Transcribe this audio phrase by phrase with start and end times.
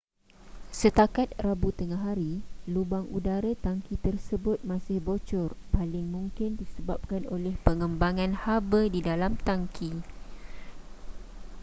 [0.81, 2.33] setakat rabu tengahari
[2.73, 9.91] lubang udara tangki tersebut masih bocor paling mungkin disebabkan oleh pengembangan haba di dalam tangki